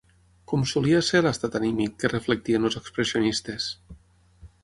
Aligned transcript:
Com 0.51 0.61
solia 0.69 1.01
ser 1.09 1.21
l'estat 1.25 1.57
anímic 1.59 1.93
que 2.03 2.11
reflectien 2.13 2.67
els 2.71 2.79
expressionistes? 2.81 3.71